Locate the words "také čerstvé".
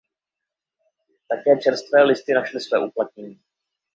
1.29-2.03